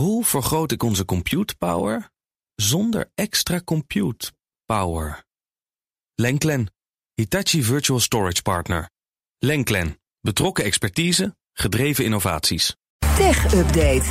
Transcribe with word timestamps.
Hoe 0.00 0.24
vergroot 0.24 0.72
ik 0.72 0.82
onze 0.82 1.04
compute 1.04 1.56
power 1.56 2.10
zonder 2.54 3.10
extra 3.14 3.60
compute 3.64 4.32
power? 4.64 5.24
Lenklen, 6.14 6.72
Hitachi 7.14 7.62
Virtual 7.62 8.00
Storage 8.00 8.42
Partner. 8.42 8.90
Lenklen, 9.38 10.00
betrokken 10.20 10.64
expertise, 10.64 11.36
gedreven 11.52 12.04
innovaties. 12.04 12.76
Tech 13.16 13.54
Update. 13.54 14.04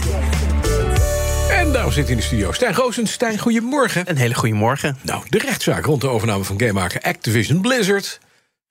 En 1.50 1.72
daarom 1.72 1.92
zit 1.92 2.10
in 2.10 2.18
de 2.18 2.24
studio 2.24 2.52
Stijn 2.52 2.76
Goosens. 2.76 3.12
Stijn, 3.12 3.40
goedemorgen. 3.40 4.10
Een 4.10 4.18
hele 4.18 4.36
goede 4.36 4.56
morgen. 4.56 4.98
Nou, 5.02 5.24
de 5.30 5.38
rechtszaak 5.38 5.86
rond 5.86 6.02
de 6.02 6.10
overname 6.10 6.44
van 6.44 6.60
gamemaker 6.60 7.02
Activision 7.02 7.62
Blizzard 7.62 8.20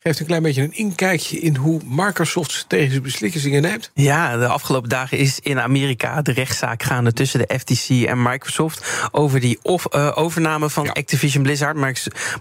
geeft 0.01 0.21
een 0.21 0.27
klein 0.27 0.43
beetje 0.43 0.63
een 0.63 0.73
inkijkje 0.77 1.39
in 1.41 1.57
hoe 1.57 1.81
Microsoft 1.85 2.51
strategische 2.53 3.01
beslissingen 3.01 3.63
neemt. 3.63 3.91
Ja, 3.95 4.37
de 4.37 4.47
afgelopen 4.47 4.89
dagen 4.89 5.19
is 5.19 5.39
in 5.41 5.61
Amerika 5.61 6.23
de 6.23 6.33
rechtszaak 6.33 6.83
gaande 6.83 7.13
tussen 7.13 7.39
de 7.47 7.59
FTC 7.59 7.89
en 8.07 8.23
Microsoft 8.23 9.09
over 9.11 9.41
die 9.41 9.59
of, 9.63 9.87
uh, 9.95 10.13
overname 10.15 10.71
van 10.71 10.85
Ja. 10.85 10.91
Activision 10.93 11.43
Blizzard. 11.43 11.77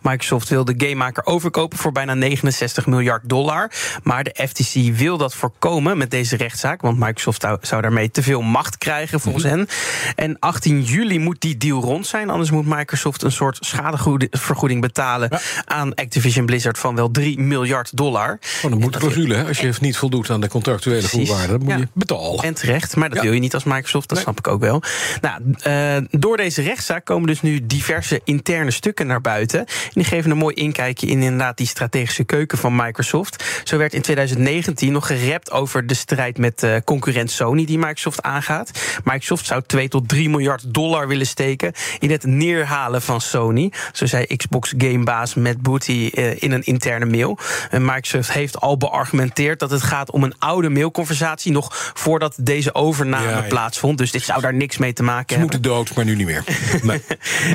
Microsoft- 0.02 0.50
wil 0.50 0.66
de 0.66 0.74
gamemaker 0.78 1.26
overkopen 1.26 1.78
voor 1.78 1.92
bijna 1.92 2.14
69 2.14 2.86
miljard 2.86 3.30
dollar. 3.30 3.72
Maar 4.04 4.24
de 4.24 4.48
FTC 4.48 4.96
wil 4.98 5.18
dat 5.18 5.34
voorkomen 5.36 5.98
met 5.98 6.12
deze 6.12 6.36
rechtszaak, 6.36 6.82
want 6.82 7.00
Microsoft 7.00 7.46
zou, 7.62 7.82
daarmee 7.82 8.12
te 8.12 8.24
veel 8.24 8.42
macht 8.42 8.78
krijgen 8.78 9.20
volgens 9.20 9.44
Mhm. 9.44 9.54
hen. 9.54 9.68
En 10.16 10.40
18 10.40 10.82
juli 10.84 11.20
moet 11.20 11.42
die 11.42 11.58
deal 11.58 11.82
rond 11.82 12.08
zijn, 12.08 12.30
anders 12.30 12.52
moet 12.52 12.66
Microsoft 12.66 13.24
een 13.24 13.32
soort 13.32 13.58
schadevergoeding 13.66 14.82
betalen 14.82 15.30
Ja. 15.32 15.40
aan 15.66 15.94
Activision 15.96 16.46
Blizzard 16.46 16.78
van 16.78 16.96
wel 16.96 17.12
3 17.12 17.40
miljard 17.48 17.98
dollar. 17.98 18.38
Van 18.42 18.72
een 18.72 18.80
boeteclausule, 18.80 19.36
hè? 19.36 19.46
als 19.48 19.60
je 19.60 19.74
niet 19.80 19.98
voldoet 19.98 20.30
aan 20.30 20.42
de 20.42 20.48
contractuele 20.48 21.00
Precies. 21.00 21.28
voorwaarden, 21.28 21.58
dan 21.58 21.66
moet 21.68 21.74
Ja. 21.74 21.80
je 21.80 21.88
betalen. 21.94 22.44
En 22.44 22.54
terecht, 22.54 22.96
maar 22.96 23.10
dat 23.10 23.18
Ja. 23.18 23.24
wil 23.24 23.34
je 23.34 23.40
niet 23.40 23.54
als 23.54 23.64
Microsoft, 23.64 24.08
dat 24.10 24.18
Nee. 24.18 24.24
snap 24.28 24.38
ik 24.40 24.48
ook 24.48 24.62
wel. 24.62 24.82
Nou, 25.22 25.42
eh, 25.62 26.20
door 26.20 26.38
deze 26.38 26.62
rechtszaak 26.62 27.06
komen 27.06 27.28
dus 27.28 27.42
nu 27.42 27.66
diverse 27.66 28.22
interne 28.24 28.72
stukken 28.72 29.08
naar 29.08 29.22
buiten. 29.22 29.60
En 29.60 29.66
die 29.94 30.04
geven 30.04 30.32
een 30.32 30.38
mooi 30.38 30.56
inkijkje 30.56 31.08
in 31.08 31.22
inderdaad 31.22 31.58
die 31.58 31.68
strategische 31.68 32.24
keuken 32.24 32.58
van 32.58 32.76
Microsoft. 32.76 33.44
Zo 33.64 33.78
werd 33.78 33.94
in 33.94 34.02
2019 34.02 34.92
nog 34.92 35.08
gerept 35.08 35.52
over 35.52 35.88
de 35.88 35.94
strijd 35.94 36.38
met 36.38 36.64
eh, 36.64 36.76
concurrent 36.86 37.32
Sony 37.32 37.66
die 37.66 37.78
Microsoft 37.78 38.22
aangaat. 38.22 38.72
Microsoft 39.04 39.46
zou 39.46 39.62
2 39.66 39.88
tot 39.88 40.08
3 40.10 40.30
miljard 40.30 40.74
dollar 40.74 41.08
willen 41.08 41.28
steken 41.28 41.74
in 42.00 42.12
het 42.12 42.24
neerhalen 42.26 43.02
van 43.02 43.22
Sony. 43.22 43.72
Zo 43.94 44.06
zei 44.06 44.26
Xbox 44.36 44.74
Gamebaas 44.78 45.36
Matt 45.36 45.62
Booty 45.62 46.10
eh, 46.14 46.42
in 46.42 46.52
een 46.52 46.64
interne 46.64 47.06
mail. 47.06 47.37
En 47.70 47.86
Microsoft 47.86 48.32
heeft 48.32 48.60
al 48.62 48.78
beargumenteerd 48.78 49.60
dat 49.60 49.72
het 49.72 49.84
gaat 49.84 50.12
om 50.12 50.24
een 50.24 50.36
oude 50.40 50.70
mailconversatie 50.70 51.52
nog 51.52 51.92
voordat 51.94 52.36
deze 52.40 52.74
overname 52.76 53.30
Ja, 53.30 53.38
ja. 53.38 53.42
plaatsvond. 53.42 53.98
Dus 53.98 54.12
dit 54.12 54.24
zou 54.24 54.42
daar 54.42 54.54
niks 54.54 54.78
mee 54.78 54.94
te 54.94 55.04
maken 55.04 55.26
Ze 55.36 55.40
hebben. 55.40 55.52
moeten 55.52 55.72
dood, 55.72 55.96
maar 55.96 56.06
nu 56.06 56.16
niet 56.16 56.26
meer. 56.26 56.44
Nee. 56.82 57.02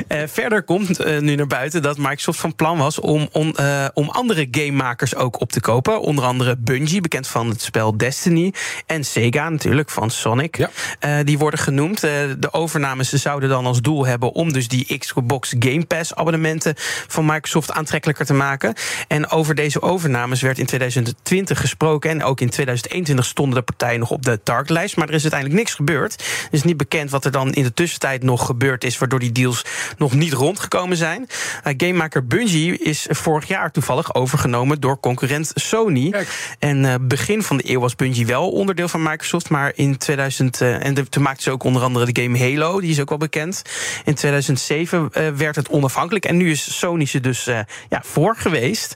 Eh, 0.07 0.21
verder 0.27 0.63
komt 0.63 0.99
eh, 0.99 1.19
nu 1.19 1.35
naar 1.35 1.47
buiten 1.47 1.81
dat 1.81 1.97
Microsoft 1.97 2.39
van 2.39 2.55
plan 2.55 2.77
was 2.77 2.99
om, 2.99 3.29
om, 3.31 3.55
eh, 3.55 3.85
om 3.93 4.09
andere 4.09 4.47
gamemakers 4.51 5.15
ook 5.15 5.39
op 5.41 5.51
te 5.51 5.59
kopen. 5.61 6.01
Onder 6.01 6.23
andere 6.25 6.55
Bungie, 6.57 7.01
bekend 7.01 7.27
van 7.27 7.49
het 7.49 7.61
spel 7.61 7.97
Destiny. 7.97 8.53
En 8.85 9.03
Sega 9.03 9.49
natuurlijk, 9.49 9.89
van 9.89 10.09
Sonic. 10.09 10.57
Ja. 10.57 11.23
Die 11.23 11.37
worden 11.37 11.59
genoemd. 11.59 12.01
De 12.01 12.47
overnames 12.51 13.09
zouden 13.09 13.49
dan 13.49 13.65
als 13.65 13.81
doel 13.81 14.05
hebben 14.05 14.31
om 14.31 14.53
dus 14.53 14.67
die 14.67 14.97
Xbox 14.97 15.55
Game 15.59 15.85
Pass 15.85 16.15
abonnementen 16.15 16.73
van 17.07 17.25
Microsoft 17.25 17.71
aantrekkelijker 17.71 18.25
te 18.25 18.33
maken. 18.33 18.73
En 19.07 19.29
over 19.29 19.55
deze 19.55 19.72
overnames 19.81 20.41
werd 20.41 20.59
in 20.59 20.65
2020 20.65 21.59
gesproken. 21.59 22.09
En 22.09 22.23
ook 22.23 22.41
in 22.41 22.49
2021 22.49 23.25
stonden 23.25 23.55
de 23.55 23.61
partijen 23.61 23.99
nog 23.99 24.11
op 24.11 24.25
de 24.25 24.43
targetlijst. 24.43 24.97
Maar 24.97 25.07
er 25.07 25.13
is 25.13 25.21
uiteindelijk 25.21 25.59
niks 25.59 25.73
gebeurd. 25.73 26.11
Het 26.11 26.47
is 26.51 26.63
niet 26.63 26.77
bekend 26.77 27.09
wat 27.09 27.25
er 27.25 27.31
dan 27.31 27.53
in 27.53 27.63
de 27.63 27.73
tussentijd 27.73 28.23
nog 28.23 28.45
gebeurd 28.45 28.83
is, 28.83 28.97
waardoor 28.97 29.19
die 29.19 29.31
deals 29.31 29.65
nog 29.97 30.13
niet 30.13 30.33
rondgekomen 30.33 30.97
zijn. 30.97 31.27
Uh, 31.67 31.73
gamemaker 31.77 32.27
Bungie 32.27 32.77
is 32.77 33.05
vorig 33.09 33.47
jaar 33.47 33.71
toevallig 33.71 34.15
overgenomen 34.15 34.79
door 34.79 34.99
concurrent 34.99 35.51
Sony. 35.53 36.09
Kijk. 36.09 36.55
En 36.59 36.83
uh, 36.83 36.93
begin 37.01 37.43
van 37.43 37.57
de 37.57 37.69
eeuw 37.69 37.79
was 37.79 37.95
Bungie 37.95 38.25
wel 38.25 38.51
onderdeel 38.51 38.87
van 38.87 39.03
Microsoft, 39.03 39.49
maar 39.49 39.71
in 39.75 39.97
2000 39.97 40.61
uh, 40.61 40.85
en 40.85 40.93
de, 40.93 41.09
toen 41.09 41.23
maakten 41.23 41.43
ze 41.43 41.51
ook 41.51 41.63
onder 41.63 41.81
andere 41.81 42.11
de 42.11 42.21
game 42.21 42.39
Halo, 42.39 42.79
die 42.79 42.89
is 42.89 42.99
ook 42.99 43.09
wel 43.09 43.17
bekend. 43.17 43.61
In 44.05 44.13
2007 44.13 45.09
uh, 45.11 45.29
werd 45.29 45.55
het 45.55 45.69
onafhankelijk 45.69 46.25
en 46.25 46.37
nu 46.37 46.51
is 46.51 46.77
Sony 46.79 47.05
ze 47.05 47.19
dus 47.19 47.43
ja, 47.89 48.01
voor 48.01 48.35
geweest. 48.35 48.93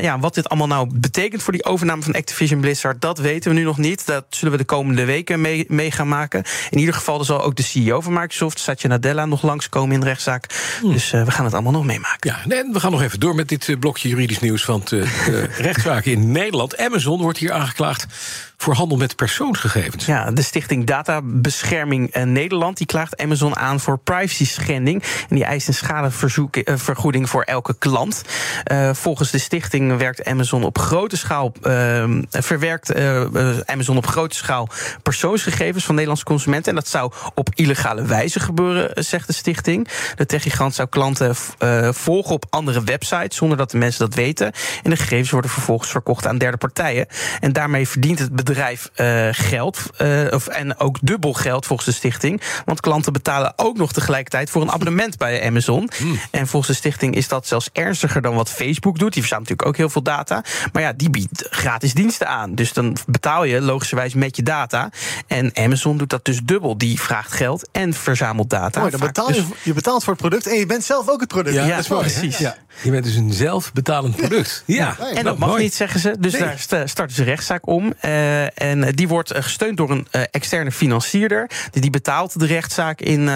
Uh, 0.00 0.06
ja, 0.06 0.18
wat 0.18 0.34
dit 0.34 0.48
allemaal 0.48 0.66
nou 0.66 0.88
betekent 0.92 1.42
voor 1.42 1.52
die 1.52 1.64
overname 1.64 2.02
van 2.02 2.14
Activision 2.14 2.60
Blizzard, 2.60 3.00
dat 3.00 3.18
weten 3.18 3.50
we 3.50 3.56
nu 3.56 3.64
nog 3.64 3.78
niet. 3.78 4.06
Dat 4.06 4.24
zullen 4.28 4.52
we 4.52 4.58
de 4.58 4.64
komende 4.64 5.04
weken 5.04 5.40
mee, 5.40 5.64
mee 5.68 5.90
gaan 5.90 6.08
maken. 6.08 6.44
In 6.70 6.78
ieder 6.78 6.94
geval 6.94 7.18
er 7.18 7.24
zal 7.24 7.42
ook 7.42 7.56
de 7.56 7.62
CEO 7.62 8.00
van 8.00 8.12
Microsoft, 8.12 8.58
Satya 8.58 8.88
Nadella, 8.88 9.26
nog 9.26 9.42
langskomen 9.42 9.94
in 9.94 10.00
de 10.00 10.06
rechtszaak. 10.06 10.44
Hmm. 10.80 10.92
Dus 10.92 11.12
uh, 11.12 11.24
we 11.24 11.30
gaan 11.30 11.44
het 11.44 11.54
allemaal 11.54 11.72
nog 11.72 11.84
meemaken. 11.84 12.36
Ja, 12.46 12.56
en 12.56 12.72
we 12.72 12.80
gaan 12.80 12.90
nog 12.90 13.02
even 13.02 13.20
door 13.20 13.34
met 13.34 13.48
dit 13.48 13.68
uh, 13.68 13.78
blokje 13.78 14.08
juridisch 14.08 14.40
nieuws. 14.40 14.64
Want 14.64 14.92
uh, 14.92 15.06
rechtszaken 15.58 16.12
in 16.12 16.32
Nederland. 16.32 16.76
Amazon 16.76 17.20
wordt 17.20 17.38
hier 17.38 17.52
aangeklaagd 17.52 18.06
voor 18.60 18.74
handel 18.74 18.96
met 18.98 19.16
persoonsgegevens. 19.16 20.06
Ja, 20.06 20.30
de 20.30 20.42
stichting 20.42 20.86
Databescherming 20.86 22.14
Nederland 22.24 22.76
die 22.76 22.86
klaagt 22.86 23.22
Amazon 23.22 23.56
aan 23.56 23.80
voor 23.80 23.98
privacy 23.98 24.46
schending. 24.46 25.02
En 25.02 25.34
die 25.36 25.44
eist 25.44 25.68
een 25.68 25.74
schadevergoeding 25.74 27.30
voor 27.30 27.42
elke 27.42 27.74
klant. 27.78 28.22
Uh, 28.72 28.90
volgens 28.92 29.30
de 29.30 29.38
stichting 29.38 29.96
werkt 29.96 30.24
Amazon 30.24 30.64
op 30.64 30.78
grote 30.78 31.16
schaal. 31.16 31.52
Verwerkt 32.30 32.94
Amazon 33.66 33.96
op 33.96 34.06
grote 34.06 34.36
schaal 34.36 34.68
persoonsgegevens 35.02 35.84
van 35.84 35.94
Nederlandse 35.94 36.26
consumenten. 36.26 36.70
En 36.70 36.74
dat 36.74 36.88
zou 36.88 37.12
op 37.34 37.48
illegale 37.54 38.02
wijze 38.02 38.40
gebeuren, 38.40 39.04
zegt 39.04 39.26
de 39.26 39.32
stichting. 39.32 39.88
De 40.14 40.26
techgigant 40.26 40.74
zou 40.74 40.88
klanten 40.88 41.34
volgen 41.94 42.34
op 42.34 42.46
andere 42.50 42.84
websites 42.84 43.36
zonder 43.36 43.56
dat 43.56 43.70
de 43.70 43.78
mensen 43.78 44.00
dat 44.00 44.14
weten. 44.14 44.52
En 44.82 44.90
de 44.90 44.96
gegevens 44.96 45.30
worden 45.30 45.50
vervolgens 45.50 45.90
verkocht 45.90 46.26
aan 46.26 46.38
derde 46.38 46.56
partijen. 46.56 47.06
En 47.40 47.52
daarmee 47.52 47.88
verdient 47.88 48.18
het 48.18 48.28
bedrijf 48.28 48.48
uh, 48.56 49.28
geld. 49.30 49.78
Uh, 49.98 50.32
of, 50.32 50.46
en 50.46 50.78
ook 50.78 50.98
dubbel 51.02 51.32
geld 51.32 51.66
volgens 51.66 51.88
de 51.88 51.94
stichting. 51.94 52.40
Want 52.64 52.80
klanten 52.80 53.12
betalen 53.12 53.52
ook 53.56 53.76
nog 53.76 53.92
tegelijkertijd 53.92 54.50
voor 54.50 54.62
een 54.62 54.70
abonnement 54.70 55.16
bij 55.16 55.46
Amazon. 55.46 55.90
Mm. 55.98 56.20
En 56.30 56.46
volgens 56.46 56.72
de 56.72 56.78
stichting 56.78 57.14
is 57.14 57.28
dat 57.28 57.46
zelfs 57.46 57.68
ernstiger 57.72 58.22
dan 58.22 58.34
wat 58.34 58.50
Facebook 58.50 58.98
doet. 58.98 59.12
Die 59.12 59.22
verzamelt 59.22 59.48
natuurlijk 59.48 59.68
ook 59.68 59.76
heel 59.76 59.90
veel 59.90 60.02
data. 60.02 60.44
Maar 60.72 60.82
ja, 60.82 60.92
die 60.92 61.10
biedt 61.10 61.46
gratis 61.50 61.94
diensten 61.94 62.28
aan. 62.28 62.54
Dus 62.54 62.72
dan 62.72 62.96
betaal 63.06 63.44
je 63.44 63.60
logischerwijs 63.60 64.14
met 64.14 64.36
je 64.36 64.42
data. 64.42 64.90
En 65.26 65.50
Amazon 65.54 65.96
doet 65.96 66.10
dat 66.10 66.24
dus 66.24 66.40
dubbel. 66.42 66.78
Die 66.78 67.00
vraagt 67.00 67.32
geld 67.32 67.68
en 67.72 67.94
verzamelt 67.94 68.50
data. 68.50 68.78
Mooi, 68.78 68.90
dan 68.90 69.00
betaal 69.00 69.28
je, 69.28 69.34
dus... 69.34 69.44
je 69.62 69.72
betaalt 69.72 70.04
voor 70.04 70.12
het 70.12 70.22
product 70.22 70.46
en 70.46 70.58
je 70.58 70.66
bent 70.66 70.84
zelf 70.84 71.08
ook 71.08 71.20
het 71.20 71.28
product. 71.28 71.54
Ja, 71.54 71.64
ja 71.64 71.74
dat 71.74 71.84
is 71.84 71.88
mooi, 71.88 72.02
precies. 72.02 72.38
Ja. 72.38 72.56
Je 72.82 72.90
bent 72.90 73.04
dus 73.04 73.14
een 73.14 73.32
zelfbetalend 73.32 74.16
product. 74.16 74.62
Ja, 74.66 74.96
ja. 74.98 75.10
en 75.10 75.24
dat 75.24 75.38
mag 75.38 75.48
mooi. 75.48 75.62
niet, 75.62 75.74
zeggen 75.74 76.00
ze. 76.00 76.14
Dus 76.18 76.32
Nee. 76.32 76.42
daar 76.68 76.88
starten 76.88 77.16
ze 77.16 77.24
rechtszaak 77.24 77.66
om. 77.66 77.84
Uh, 78.04 78.39
en 78.54 78.92
die 78.94 79.08
wordt 79.08 79.34
gesteund 79.34 79.76
door 79.76 79.90
een 79.90 80.06
uh, 80.12 80.22
externe 80.30 80.72
financierder. 80.72 81.50
Die, 81.70 81.80
die 81.80 81.90
betaalt 81.90 82.38
de 82.40 82.46
rechtszaak 82.46 83.00
in. 83.00 83.30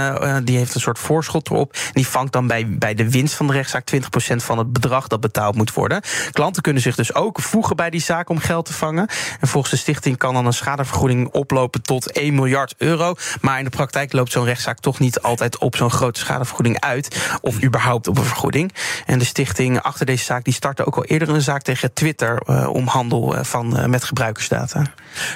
Die 0.44 0.56
heeft 0.56 0.74
een 0.74 0.80
soort 0.80 0.98
voorschot 0.98 1.50
erop. 1.50 1.76
Die 1.92 2.06
vangt 2.06 2.32
dan 2.32 2.46
bij, 2.46 2.68
bij 2.68 2.94
de 2.94 3.10
winst 3.10 3.34
van 3.34 3.46
de 3.46 3.52
rechtszaak 3.52 3.90
20% 3.94 3.96
van 4.36 4.58
het 4.58 4.72
bedrag 4.72 5.08
dat 5.08 5.20
betaald 5.20 5.54
moet 5.56 5.72
worden. 5.72 6.02
Klanten 6.32 6.62
kunnen 6.62 6.82
zich 6.82 6.94
dus 6.94 7.14
ook 7.14 7.40
voegen 7.40 7.76
bij 7.76 7.90
die 7.90 8.00
zaak 8.00 8.28
om 8.28 8.38
geld 8.38 8.66
te 8.66 8.72
vangen. 8.72 9.08
En 9.40 9.48
volgens 9.48 9.72
de 9.72 9.78
stichting 9.78 10.16
kan 10.16 10.34
dan 10.34 10.46
een 10.46 10.52
schadevergoeding 10.52 11.28
oplopen 11.28 11.82
tot 11.82 12.10
1 12.10 12.34
miljard 12.34 12.74
euro. 12.78 13.14
Maar 13.40 13.58
in 13.58 13.64
de 13.64 13.70
praktijk 13.70 14.12
loopt 14.12 14.32
zo'n 14.32 14.44
rechtszaak 14.44 14.78
toch 14.78 14.98
niet 14.98 15.20
altijd 15.20 15.58
op 15.58 15.76
zo'n 15.76 15.90
grote 15.90 16.20
schadevergoeding 16.20 16.80
uit. 16.80 17.38
Of 17.40 17.62
überhaupt 17.62 18.08
op 18.08 18.18
een 18.18 18.24
vergoeding. 18.24 18.72
En 19.06 19.18
de 19.18 19.24
stichting 19.24 19.82
achter 19.82 20.06
deze 20.06 20.24
zaak 20.24 20.44
die 20.44 20.54
startte 20.54 20.86
ook 20.86 20.96
al 20.96 21.04
eerder 21.04 21.28
een 21.28 21.42
zaak 21.42 21.62
tegen 21.62 21.92
Twitter 21.92 22.40
om 22.68 22.86
handel 22.86 23.34
van, 23.44 23.90
met 23.90 24.04
gebruikersdata. 24.04 24.82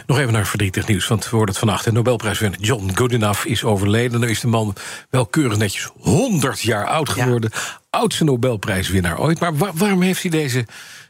Nog 0.07 0.19
even 0.19 0.33
naar 0.33 0.47
verdrietig 0.47 0.87
nieuws, 0.87 1.07
want 1.07 1.25
we 1.25 1.31
hoorden 1.31 1.49
het 1.49 1.59
vannacht. 1.59 1.85
De 1.85 1.93
Nobelprijswinnaar 1.93 2.61
John 2.61 2.91
Goodenough 2.95 3.47
is 3.47 3.65
overleden. 3.65 4.21
Nu 4.21 4.29
is 4.29 4.41
de 4.41 4.47
man 4.47 4.75
wel 5.11 5.27
keurig 5.27 5.59
netjes 5.59 5.91
100 6.01 6.61
jaar 6.61 6.87
oud 6.87 7.09
geworden. 7.09 7.51
Ja. 7.53 7.81
Oudste 7.91 8.25
Nobelprijswinnaar 8.25 9.19
ooit. 9.19 9.41
Maar 9.41 9.57
waar, 9.57 9.73
waarom 9.75 10.03
heeft 10.03 10.23
hij 10.23 10.31
deze 10.31 10.67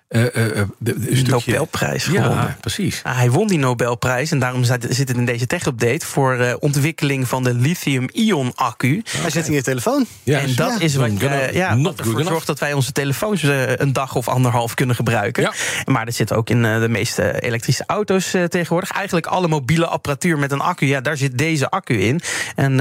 uh, 0.09 0.23
uh, 0.23 0.31
de, 0.33 0.99
de 0.99 1.17
stukje... 1.17 1.53
Nobelprijs 1.53 2.05
gewonnen. 2.05 2.31
Ja, 2.31 2.57
precies. 2.61 3.01
Ah, 3.03 3.17
hij 3.17 3.31
won 3.31 3.47
die 3.47 3.59
Nobelprijs 3.59 4.31
en 4.31 4.39
daarom 4.39 4.65
zit 4.65 5.09
het 5.09 5.11
in 5.11 5.25
deze 5.25 5.47
tech-update... 5.47 6.07
voor 6.07 6.41
uh, 6.41 6.55
ontwikkeling 6.59 7.29
van 7.29 7.43
de 7.43 7.55
lithium-ion-accu. 7.55 9.03
Hij 9.19 9.31
zit 9.31 9.47
in 9.47 9.53
je 9.53 9.63
telefoon. 9.63 10.07
Ja, 10.23 10.39
en 10.39 10.55
dat 10.55 10.75
ja. 10.79 10.85
is 10.85 10.95
wat, 10.95 11.11
uh, 11.11 11.53
ja, 11.53 11.79
wat 11.79 11.99
ervoor 11.99 12.23
zorgt 12.23 12.47
dat 12.47 12.59
wij 12.59 12.73
onze 12.73 12.93
telefoons 12.93 13.43
een 13.43 13.93
dag 13.93 14.15
of 14.15 14.29
anderhalf 14.29 14.75
kunnen 14.75 14.97
gebruiken. 14.97 15.43
Ja. 15.43 15.53
Maar 15.85 16.05
dat 16.05 16.15
zit 16.15 16.33
ook 16.33 16.51
in 16.51 16.63
de 16.63 16.89
meeste 16.89 17.41
elektrische 17.41 17.85
auto's 17.87 18.31
tegenwoordig. 18.49 18.91
Eigenlijk 18.91 19.27
alle 19.27 19.49
mobiele 19.49 19.87
apparatuur 19.87 20.39
met 20.39 20.53
een 20.53 20.61
accu, 20.61 20.87
ja, 20.87 21.01
daar 21.01 21.17
zit 21.17 21.39
deze 21.39 21.71
accu 21.71 22.01
in. 22.01 22.21
En 22.55 22.73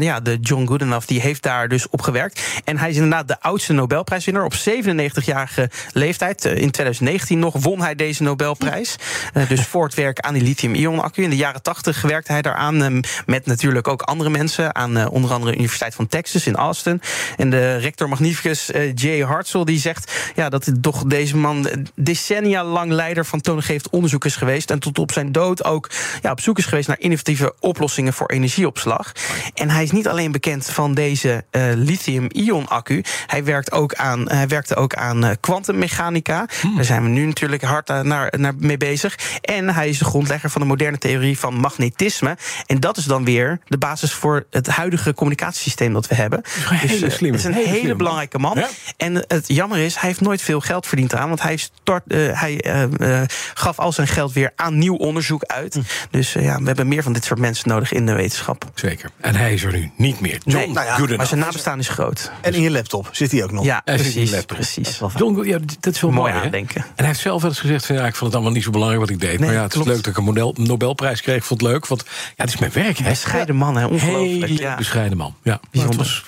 ja, 0.00 0.20
de 0.20 0.38
John 0.40 0.66
Goodenough 0.66 1.06
die 1.06 1.20
heeft 1.20 1.42
daar 1.42 1.68
dus 1.68 1.88
op 1.88 2.00
gewerkt. 2.00 2.40
En 2.64 2.78
hij 2.78 2.88
is 2.88 2.94
inderdaad 2.94 3.28
de 3.28 3.40
oudste 3.40 3.72
Nobelprijswinnaar 3.72 4.44
op 4.44 4.54
97-jarige 4.54 5.70
leeftijd. 5.92 6.44
In 6.44 6.70
2019 6.76 7.38
nog 7.38 7.54
won 7.62 7.80
hij 7.80 7.94
deze 7.94 8.22
Nobelprijs. 8.22 8.96
Uh, 9.34 9.48
dus 9.48 9.60
voor 9.70 9.84
het 9.84 9.94
werk 9.94 10.20
aan 10.20 10.34
die 10.34 10.42
lithium-ion-accu. 10.42 11.22
In 11.22 11.30
de 11.30 11.36
jaren 11.36 11.62
80 11.62 12.02
werkte 12.02 12.32
hij 12.32 12.42
daaraan 12.42 12.82
uh, 12.82 13.02
met 13.26 13.46
natuurlijk 13.46 13.88
ook 13.88 14.02
andere 14.02 14.30
mensen. 14.30 14.74
Aan 14.74 14.98
uh, 14.98 15.06
onder 15.10 15.32
andere 15.32 15.50
de 15.50 15.56
Universiteit 15.56 15.94
van 15.94 16.06
Texas 16.06 16.46
in 16.46 16.56
Austin. 16.56 17.00
En 17.36 17.50
de 17.50 17.76
rector 17.76 18.08
magnificus 18.08 18.70
Jay 18.94 19.20
Hartzell 19.20 19.64
die 19.64 19.78
zegt 19.78 20.12
ja, 20.34 20.48
dat 20.48 20.72
toch 20.80 21.02
deze 21.04 21.36
man 21.36 21.68
decennia 21.94 22.64
lang 22.64 22.90
leider 22.90 23.26
van 23.26 23.40
toonaangevend 23.40 23.90
onderzoek 23.90 24.24
is 24.24 24.36
geweest. 24.36 24.70
En 24.70 24.78
tot 24.78 24.98
op 24.98 25.12
zijn 25.12 25.32
dood 25.32 25.64
ook 25.64 25.90
ja, 26.22 26.30
op 26.30 26.40
zoek 26.40 26.58
is 26.58 26.64
geweest 26.64 26.88
naar 26.88 27.00
innovatieve 27.00 27.54
oplossingen 27.60 28.12
voor 28.12 28.26
energieopslag. 28.26 29.12
En 29.54 29.70
hij 29.70 29.82
is 29.82 29.90
niet 29.90 30.08
alleen 30.08 30.32
bekend 30.32 30.70
van 30.70 30.94
deze 30.94 31.44
lithium-ion-accu. 31.74 33.04
Hij 33.26 33.44
werkt 33.44 33.72
ook 33.72 33.94
aan, 33.94 34.30
hij 34.30 34.48
werkte 34.48 34.74
ook 34.74 34.94
aan 34.94 35.36
kwantummechanica. 35.40 36.46
Hmm. 36.66 36.76
Daar 36.76 36.84
zijn 36.84 37.02
we 37.02 37.08
nu 37.08 37.26
natuurlijk 37.26 37.62
hard 37.62 37.88
naar, 38.02 38.32
naar 38.38 38.54
mee 38.58 38.76
bezig. 38.76 39.18
En 39.40 39.74
hij 39.74 39.88
is 39.88 39.98
de 39.98 40.04
grondlegger 40.04 40.50
van 40.50 40.60
de 40.60 40.66
moderne 40.66 40.98
theorie 40.98 41.38
van 41.38 41.54
magnetisme. 41.54 42.36
En 42.66 42.80
dat 42.80 42.96
is 42.96 43.04
dan 43.04 43.24
weer 43.24 43.60
de 43.66 43.78
basis 43.78 44.12
voor 44.12 44.46
het 44.50 44.66
huidige 44.66 45.14
communicatiesysteem 45.14 45.92
dat 45.92 46.08
we 46.08 46.14
hebben. 46.14 46.42
Hele 46.68 46.98
dus, 46.98 47.14
slim. 47.14 47.30
Het 47.30 47.40
is 47.40 47.46
een 47.46 47.52
hele, 47.52 47.68
hele 47.68 47.94
belangrijke 47.94 48.38
man. 48.38 48.58
Ja? 48.58 48.68
En 48.96 49.24
het 49.28 49.44
jammer 49.46 49.78
is, 49.78 49.94
hij 49.94 50.08
heeft 50.08 50.20
nooit 50.20 50.42
veel 50.42 50.60
geld 50.60 50.86
verdiend 50.86 51.14
aan. 51.14 51.28
Want 51.28 51.42
hij, 51.42 51.56
start, 51.56 52.02
uh, 52.06 52.40
hij 52.40 52.64
uh, 52.66 52.82
uh, 52.98 53.22
gaf 53.54 53.78
al 53.78 53.92
zijn 53.92 54.06
geld 54.06 54.32
weer 54.32 54.52
aan 54.56 54.78
nieuw 54.78 54.96
onderzoek 54.96 55.44
uit. 55.44 55.74
Hm. 55.74 55.80
Dus 56.10 56.32
ja, 56.32 56.58
we 56.58 56.66
hebben 56.66 56.88
meer 56.88 57.02
van 57.02 57.12
dit 57.12 57.24
soort 57.24 57.40
mensen 57.40 57.68
nodig 57.68 57.92
in 57.92 58.06
de 58.06 58.12
wetenschap. 58.12 58.64
Zeker. 58.74 59.10
En 59.20 59.34
hij 59.34 59.52
is 59.52 59.64
er 59.64 59.72
nu 59.72 59.90
niet 59.96 60.20
meer. 60.20 60.38
John, 60.44 60.56
nee, 60.56 60.72
nou 60.72 61.08
ja, 61.08 61.16
maar 61.16 61.26
zijn 61.26 61.40
nabestaan 61.40 61.78
is 61.78 61.88
groot. 61.88 62.30
En 62.40 62.54
in 62.54 62.62
je 62.62 62.70
laptop 62.70 63.08
zit 63.12 63.32
hij 63.32 63.44
ook 63.44 63.52
nog. 63.52 63.64
Ja, 63.64 63.80
precies. 63.84 64.44
precies. 64.44 65.00
John, 65.16 65.46
ja, 65.46 65.58
dat 65.80 65.94
is 65.94 66.00
wel 66.00 66.10
mooi, 66.10 66.32
mooi 66.32 66.50
En 66.64 66.84
hij 66.96 67.06
heeft 67.06 67.20
zelf 67.20 67.40
wel 67.40 67.50
eens 67.50 67.60
gezegd: 67.60 67.86
van, 67.86 67.96
ja, 67.96 68.06
ik 68.06 68.14
vond 68.14 68.24
het 68.24 68.34
allemaal 68.34 68.52
niet 68.52 68.62
zo 68.62 68.70
belangrijk 68.70 69.02
wat 69.02 69.10
ik 69.10 69.20
deed. 69.20 69.38
Nee, 69.38 69.48
maar 69.48 69.56
ja, 69.56 69.62
het 69.62 69.72
klopt. 69.72 69.86
is 69.86 69.92
leuk 69.94 70.02
dat 70.02 70.12
ik 70.12 70.18
een 70.18 70.24
model, 70.24 70.54
Nobelprijs 70.58 71.20
kreeg. 71.20 71.36
Ik 71.36 71.42
vond 71.42 71.60
het 71.60 71.70
leuk, 71.70 71.86
want 71.86 72.04
ja, 72.06 72.44
het 72.44 72.48
is 72.48 72.56
mijn 72.58 72.72
werk. 72.72 72.98
Hè. 72.98 73.08
Bescheiden 73.08 73.56
man, 73.56 73.76
hè? 73.76 73.86
ongelooflijk. 73.86 74.50
Hele 74.50 74.60
ja. 74.60 74.76
bescheiden 74.76 75.18
man. 75.18 75.34
Ja, 75.42 75.60
bijzonder. 75.70 76.24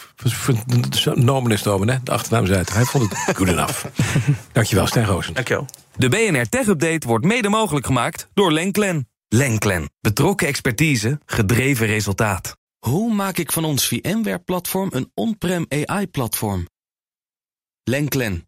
Nomen 1.14 1.52
is 1.52 1.62
Nomen, 1.62 1.88
hè? 1.88 1.96
De 2.02 2.10
achternaam 2.10 2.44
is 2.44 2.50
uit. 2.50 2.72
Hij 2.72 2.84
vond 2.84 3.10
het 3.10 3.36
good 3.36 3.48
enough. 3.48 3.84
Dankjewel, 4.52 4.86
Stijn 4.86 5.06
Roosen. 5.06 5.34
Dankjewel. 5.34 5.66
De 5.96 6.08
BNR 6.08 6.48
Tech 6.48 6.66
Update 6.66 7.06
wordt 7.06 7.24
mede 7.24 7.48
mogelijk 7.48 7.86
gemaakt 7.86 8.28
door 8.34 8.52
Lenklen. 8.52 9.08
Lenklen. 9.28 9.90
Betrokken 10.00 10.46
expertise, 10.46 11.20
gedreven 11.26 11.86
resultaat. 11.86 12.56
Hoe 12.78 13.14
maak 13.14 13.38
ik 13.38 13.52
van 13.52 13.64
ons 13.64 13.86
VMware-platform 13.86 14.88
een 14.92 15.10
on-prem 15.14 15.66
AI-platform? 15.68 16.66
Lenklen. 17.82 18.47